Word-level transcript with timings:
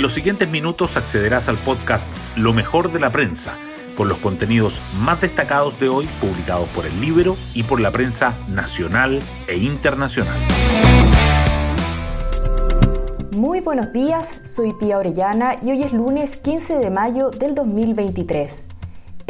En 0.00 0.02
los 0.02 0.14
siguientes 0.14 0.48
minutos 0.48 0.96
accederás 0.96 1.50
al 1.50 1.58
podcast 1.58 2.08
Lo 2.34 2.54
mejor 2.54 2.90
de 2.90 2.98
la 2.98 3.12
prensa, 3.12 3.58
con 3.98 4.08
los 4.08 4.16
contenidos 4.16 4.80
más 4.98 5.20
destacados 5.20 5.78
de 5.78 5.90
hoy 5.90 6.08
publicados 6.22 6.70
por 6.70 6.86
el 6.86 7.02
libro 7.02 7.36
y 7.52 7.64
por 7.64 7.82
la 7.82 7.90
prensa 7.90 8.34
nacional 8.48 9.20
e 9.46 9.58
internacional. 9.58 10.38
Muy 13.32 13.60
buenos 13.60 13.92
días, 13.92 14.40
soy 14.42 14.72
Pía 14.72 14.96
Orellana 14.96 15.56
y 15.62 15.72
hoy 15.72 15.82
es 15.82 15.92
lunes 15.92 16.38
15 16.38 16.78
de 16.78 16.88
mayo 16.88 17.28
del 17.28 17.54
2023. 17.54 18.79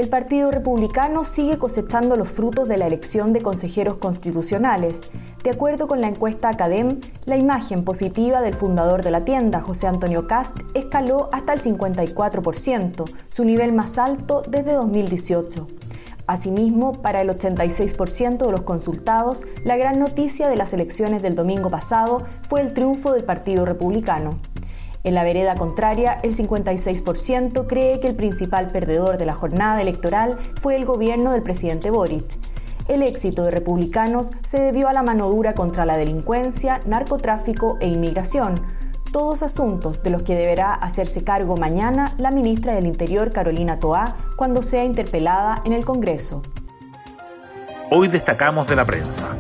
El 0.01 0.09
Partido 0.09 0.51
Republicano 0.51 1.25
sigue 1.25 1.59
cosechando 1.59 2.17
los 2.17 2.31
frutos 2.31 2.67
de 2.67 2.79
la 2.79 2.87
elección 2.87 3.35
de 3.35 3.43
consejeros 3.43 3.99
constitucionales. 3.99 5.03
De 5.45 5.51
acuerdo 5.51 5.87
con 5.89 6.01
la 6.01 6.09
encuesta 6.09 6.49
Academ, 6.49 7.01
la 7.27 7.37
imagen 7.37 7.85
positiva 7.85 8.41
del 8.41 8.55
fundador 8.55 9.03
de 9.05 9.11
la 9.11 9.27
tienda, 9.27 9.61
José 9.61 9.89
Antonio 9.89 10.27
Cast, 10.27 10.57
escaló 10.73 11.29
hasta 11.33 11.53
el 11.53 11.61
54%, 11.61 13.11
su 13.29 13.45
nivel 13.45 13.73
más 13.75 13.99
alto 13.99 14.43
desde 14.49 14.73
2018. 14.73 15.67
Asimismo, 16.27 16.93
para 16.93 17.21
el 17.21 17.29
86% 17.29 18.39
de 18.47 18.53
los 18.53 18.63
consultados, 18.63 19.45
la 19.65 19.77
gran 19.77 19.99
noticia 19.99 20.49
de 20.49 20.57
las 20.57 20.73
elecciones 20.73 21.21
del 21.21 21.35
domingo 21.35 21.69
pasado 21.69 22.23
fue 22.49 22.63
el 22.63 22.73
triunfo 22.73 23.13
del 23.13 23.25
Partido 23.25 23.67
Republicano. 23.67 24.39
En 25.03 25.15
la 25.15 25.25
vereda 25.25 25.55
contraria, 25.55 26.19
el 26.23 26.35
56% 26.35 27.67
cree 27.67 28.01
que 28.01 28.09
el 28.09 28.17
principal 28.17 28.71
perdedor 28.71 29.17
de 29.17 29.25
la 29.25 29.35
jornada 29.35 29.81
electoral 29.81 30.39
fue 30.61 30.77
el 30.77 30.85
gobierno 30.85 31.33
del 31.33 31.43
presidente 31.43 31.91
Boric. 31.91 32.37
El 32.87 33.03
éxito 33.03 33.45
de 33.45 33.51
republicanos 33.51 34.33
se 34.43 34.61
debió 34.61 34.89
a 34.89 34.93
la 34.93 35.03
mano 35.03 35.29
dura 35.29 35.55
contra 35.55 35.87
la 35.87 35.97
delincuencia, 35.97 36.81
narcotráfico 36.85 37.79
e 37.81 37.87
inmigración, 37.87 38.61
todos 39.11 39.43
asuntos 39.43 40.03
de 40.03 40.11
los 40.11 40.23
que 40.23 40.35
deberá 40.35 40.75
hacerse 40.75 41.25
cargo 41.25 41.57
mañana 41.57 42.15
la 42.19 42.31
ministra 42.31 42.75
del 42.75 42.87
Interior 42.87 43.33
Carolina 43.33 43.79
Toá 43.79 44.17
cuando 44.37 44.63
sea 44.63 44.85
interpelada 44.85 45.63
en 45.65 45.73
el 45.73 45.85
Congreso. 45.85 46.43
Hoy 47.91 48.09
destacamos 48.09 48.69
de 48.69 48.77
la 48.77 48.85
prensa 48.85 49.37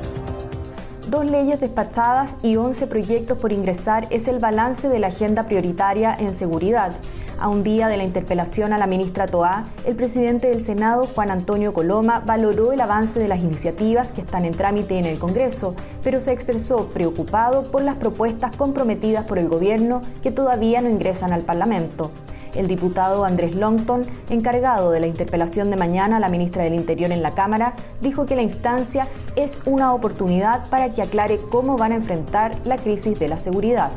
dos 1.10 1.24
leyes 1.24 1.58
despachadas 1.58 2.36
y 2.40 2.56
11 2.56 2.86
proyectos 2.86 3.36
por 3.36 3.52
ingresar 3.52 4.06
es 4.10 4.28
el 4.28 4.38
balance 4.38 4.88
de 4.88 5.00
la 5.00 5.08
agenda 5.08 5.44
prioritaria 5.44 6.14
en 6.16 6.34
seguridad. 6.34 6.92
A 7.40 7.48
un 7.48 7.64
día 7.64 7.88
de 7.88 7.96
la 7.96 8.04
interpelación 8.04 8.72
a 8.72 8.78
la 8.78 8.86
ministra 8.86 9.26
Toá, 9.26 9.64
el 9.86 9.96
presidente 9.96 10.48
del 10.48 10.62
Senado, 10.62 11.08
Juan 11.12 11.32
Antonio 11.32 11.72
Coloma, 11.72 12.20
valoró 12.20 12.70
el 12.70 12.80
avance 12.80 13.18
de 13.18 13.26
las 13.26 13.40
iniciativas 13.40 14.12
que 14.12 14.20
están 14.20 14.44
en 14.44 14.54
trámite 14.54 14.98
en 14.98 15.04
el 15.04 15.18
Congreso, 15.18 15.74
pero 16.04 16.20
se 16.20 16.32
expresó 16.32 16.86
preocupado 16.88 17.64
por 17.64 17.82
las 17.82 17.96
propuestas 17.96 18.54
comprometidas 18.54 19.24
por 19.24 19.38
el 19.38 19.48
gobierno 19.48 20.02
que 20.22 20.30
todavía 20.30 20.80
no 20.80 20.90
ingresan 20.90 21.32
al 21.32 21.42
Parlamento. 21.42 22.12
El 22.54 22.66
diputado 22.66 23.24
Andrés 23.24 23.54
Longton, 23.54 24.06
encargado 24.28 24.90
de 24.90 25.00
la 25.00 25.06
interpelación 25.06 25.70
de 25.70 25.76
mañana 25.76 26.16
a 26.16 26.20
la 26.20 26.28
ministra 26.28 26.62
del 26.62 26.74
Interior 26.74 27.12
en 27.12 27.22
la 27.22 27.34
Cámara, 27.34 27.74
dijo 28.00 28.26
que 28.26 28.36
la 28.36 28.42
instancia 28.42 29.08
es 29.36 29.62
una 29.66 29.94
oportunidad 29.94 30.68
para 30.68 30.90
que 30.90 31.02
aclare 31.02 31.38
cómo 31.50 31.76
van 31.76 31.92
a 31.92 31.96
enfrentar 31.96 32.56
la 32.64 32.78
crisis 32.78 33.18
de 33.18 33.28
la 33.28 33.38
seguridad 33.38 33.90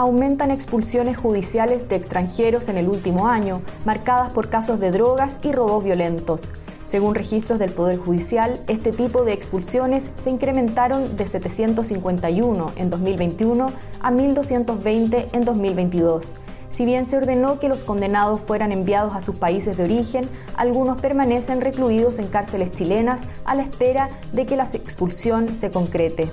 aumentan 0.00 0.50
expulsiones 0.50 1.18
judiciales 1.18 1.86
de 1.90 1.96
extranjeros 1.96 2.70
en 2.70 2.78
el 2.78 2.88
último 2.88 3.28
año, 3.28 3.60
marcadas 3.84 4.32
por 4.32 4.48
casos 4.48 4.80
de 4.80 4.90
drogas 4.90 5.40
y 5.42 5.52
robos 5.52 5.84
violentos. 5.84 6.48
Según 6.90 7.14
registros 7.14 7.60
del 7.60 7.70
Poder 7.70 7.98
Judicial, 7.98 8.58
este 8.66 8.90
tipo 8.90 9.22
de 9.22 9.32
expulsiones 9.32 10.10
se 10.16 10.28
incrementaron 10.28 11.16
de 11.16 11.24
751 11.24 12.72
en 12.74 12.90
2021 12.90 13.70
a 14.00 14.10
1.220 14.10 15.26
en 15.32 15.44
2022. 15.44 16.34
Si 16.68 16.84
bien 16.84 17.06
se 17.06 17.16
ordenó 17.16 17.60
que 17.60 17.68
los 17.68 17.84
condenados 17.84 18.40
fueran 18.40 18.72
enviados 18.72 19.14
a 19.14 19.20
sus 19.20 19.36
países 19.36 19.76
de 19.76 19.84
origen, 19.84 20.28
algunos 20.56 21.00
permanecen 21.00 21.60
recluidos 21.60 22.18
en 22.18 22.26
cárceles 22.26 22.72
chilenas 22.72 23.22
a 23.44 23.54
la 23.54 23.62
espera 23.62 24.08
de 24.32 24.46
que 24.46 24.56
la 24.56 24.64
expulsión 24.64 25.54
se 25.54 25.70
concrete. 25.70 26.28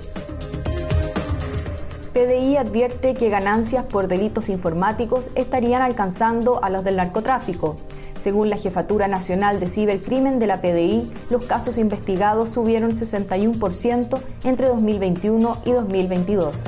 PDI 2.12 2.56
advierte 2.56 3.14
que 3.14 3.28
ganancias 3.28 3.84
por 3.84 4.08
delitos 4.08 4.48
informáticos 4.48 5.30
estarían 5.36 5.82
alcanzando 5.82 6.64
a 6.64 6.68
los 6.68 6.82
del 6.82 6.96
narcotráfico. 6.96 7.76
Según 8.18 8.50
la 8.50 8.56
Jefatura 8.56 9.06
Nacional 9.06 9.60
de 9.60 9.68
Cibercrimen 9.68 10.40
de 10.40 10.48
la 10.48 10.60
PDI, 10.60 11.08
los 11.30 11.44
casos 11.44 11.78
investigados 11.78 12.50
subieron 12.50 12.90
61% 12.90 14.20
entre 14.42 14.66
2021 14.66 15.58
y 15.64 15.70
2022. 15.70 16.64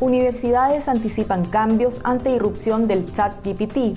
Universidades 0.00 0.88
anticipan 0.88 1.46
cambios 1.46 2.02
ante 2.04 2.30
irrupción 2.30 2.86
del 2.86 3.10
chat 3.12 3.34
GPT. 3.46 3.96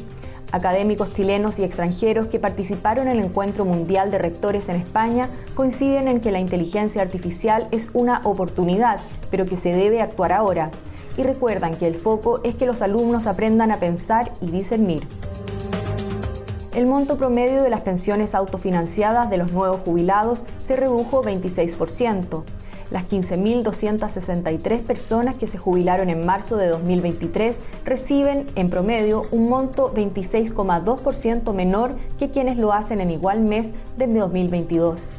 Académicos 0.54 1.12
chilenos 1.12 1.60
y 1.60 1.66
extranjeros 1.66 2.28
que 2.28 2.40
participaron 2.40 3.10
en 3.10 3.18
el 3.18 3.26
Encuentro 3.26 3.66
Mundial 3.66 4.12
de 4.12 4.20
Rectores 4.20 4.70
en 4.70 4.78
España 4.78 5.28
coinciden 5.56 6.08
en 6.08 6.22
que 6.22 6.32
la 6.32 6.40
inteligencia 6.40 7.02
artificial 7.02 7.68
es 7.72 7.90
una 7.94 8.22
oportunidad, 8.24 9.02
pero 9.30 9.46
que 9.46 9.58
se 9.58 9.74
debe 9.74 10.02
actuar 10.02 10.32
ahora. 10.32 10.72
Y 11.18 11.24
recuerdan 11.24 11.76
que 11.76 11.88
el 11.88 11.96
foco 11.96 12.40
es 12.44 12.56
que 12.56 12.66
los 12.66 12.82
alumnos 12.82 13.28
aprendan 13.28 13.72
a 13.72 13.80
pensar 13.80 14.32
y 14.40 14.52
discernir 14.52 15.06
el 16.76 16.88
monto 16.88 17.18
promedio 17.18 17.64
de 17.64 17.70
las 17.70 17.82
pensiones 17.82 18.36
autofinanciadas 18.36 19.30
de 19.30 19.38
los 19.38 19.54
nuevos 19.54 19.80
jubilados 19.80 20.44
se 20.60 20.76
redujo 20.76 21.24
26%. 21.24 22.44
Las 22.92 23.08
15.263 23.08 24.82
personas 24.82 25.36
que 25.36 25.48
se 25.48 25.58
jubilaron 25.58 26.10
en 26.10 26.26
marzo 26.26 26.58
de 26.58 26.68
2023 26.68 27.62
reciben 27.86 28.46
en 28.56 28.70
promedio 28.70 29.24
un 29.32 29.48
monto 29.48 29.94
26,2% 29.94 31.54
menor 31.54 31.96
que 32.20 32.30
quienes 32.30 32.58
lo 32.58 32.74
hacen 32.74 33.00
en 33.00 33.10
igual 33.10 33.40
mes 33.40 33.74
de 33.96 34.08
2022. 34.08 35.12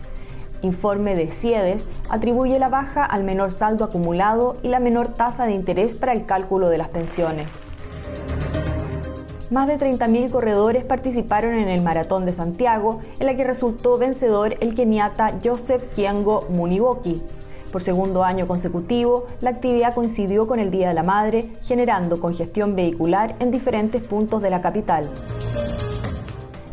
Informe 0.60 1.14
de 1.14 1.32
CIEDES 1.32 1.88
atribuye 2.10 2.58
la 2.58 2.68
baja 2.68 3.02
al 3.02 3.24
menor 3.24 3.50
saldo 3.50 3.84
acumulado 3.84 4.58
y 4.62 4.68
la 4.68 4.78
menor 4.78 5.08
tasa 5.08 5.46
de 5.46 5.52
interés 5.52 5.94
para 5.94 6.12
el 6.12 6.26
cálculo 6.26 6.68
de 6.68 6.78
las 6.78 6.88
pensiones. 6.88 7.75
Más 9.48 9.68
de 9.68 9.78
30.000 9.78 10.30
corredores 10.30 10.84
participaron 10.84 11.54
en 11.54 11.68
el 11.68 11.80
Maratón 11.80 12.26
de 12.26 12.32
Santiago, 12.32 12.98
en 13.20 13.26
la 13.26 13.36
que 13.36 13.44
resultó 13.44 13.96
vencedor 13.96 14.56
el 14.60 14.74
keniata 14.74 15.38
Joseph 15.42 15.84
Kiango 15.94 16.46
Muniboki. 16.50 17.22
Por 17.70 17.80
segundo 17.80 18.24
año 18.24 18.48
consecutivo, 18.48 19.26
la 19.40 19.50
actividad 19.50 19.94
coincidió 19.94 20.48
con 20.48 20.58
el 20.58 20.72
Día 20.72 20.88
de 20.88 20.94
la 20.94 21.04
Madre, 21.04 21.52
generando 21.62 22.18
congestión 22.18 22.74
vehicular 22.74 23.36
en 23.38 23.52
diferentes 23.52 24.02
puntos 24.02 24.42
de 24.42 24.50
la 24.50 24.60
capital. 24.60 25.08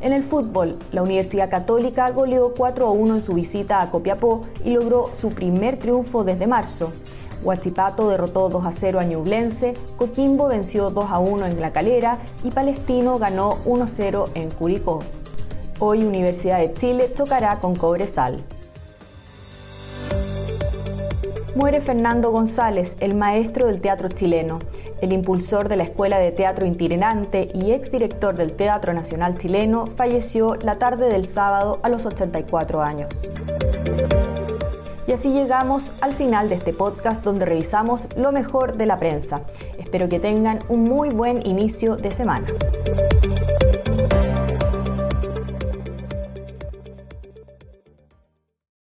En 0.04 0.12
el 0.12 0.22
fútbol, 0.22 0.80
la 0.92 1.02
Universidad 1.02 1.50
Católica 1.50 2.12
goleó 2.12 2.54
4 2.54 2.88
a 2.88 2.90
1 2.90 3.14
en 3.14 3.22
su 3.22 3.36
visita 3.36 3.82
a 3.82 3.90
Copiapó 3.90 4.42
y 4.66 4.72
logró 4.72 5.10
su 5.14 5.30
primer 5.30 5.78
triunfo 5.78 6.26
desde 6.26 6.46
marzo. 6.46 6.92
Huachipato 7.42 8.10
derrotó 8.10 8.50
2 8.50 8.66
a 8.66 8.74
0 8.74 9.00
a 9.00 9.06
Ñublense, 9.06 9.76
Coquimbo 9.96 10.50
venció 10.50 10.90
2 10.90 11.10
a 11.10 11.20
1 11.20 11.46
en 11.46 11.62
La 11.62 11.72
Calera 11.72 12.18
y 12.44 12.52
Palestino 12.52 13.18
ganó 13.18 13.60
1 13.64 13.84
a 13.86 13.88
0 13.88 14.30
en 14.34 14.50
Curicó. 14.50 15.04
Hoy 15.80 16.04
Universidad 16.04 16.60
de 16.60 16.74
Chile 16.74 17.14
chocará 17.16 17.62
con 17.62 17.78
Cobresal. 17.78 18.44
Muere 21.56 21.82
Fernando 21.82 22.32
González, 22.32 22.98
el 23.00 23.14
maestro 23.14 23.68
del 23.68 23.80
teatro 23.80 24.10
chileno, 24.10 24.58
el 25.02 25.14
impulsor 25.14 25.70
de 25.70 25.78
la 25.78 25.84
Escuela 25.84 26.18
de 26.18 26.32
Teatro 26.32 26.66
Itinerante 26.66 27.50
y 27.54 27.74
exdirector 27.74 28.36
del 28.36 28.54
Teatro 28.54 28.92
Nacional 28.92 29.38
Chileno, 29.38 29.86
falleció 29.86 30.56
la 30.56 30.80
tarde 30.80 31.10
del 31.10 31.26
sábado 31.26 31.80
a 31.84 31.90
los 31.90 32.08
84 32.08 32.82
años. 32.82 33.28
Y 35.06 35.12
así 35.12 35.32
llegamos 35.32 35.94
al 36.02 36.14
final 36.14 36.50
de 36.50 36.56
este 36.56 36.74
podcast 36.74 37.24
donde 37.24 37.46
revisamos 37.46 38.08
lo 38.16 38.32
mejor 38.32 38.76
de 38.76 38.88
la 38.88 38.98
prensa. 38.98 39.42
Espero 39.78 40.10
que 40.10 40.20
tengan 40.20 40.58
un 40.70 40.86
muy 40.86 41.10
buen 41.10 41.46
inicio 41.46 41.98
de 41.98 42.10
semana. 42.10 42.48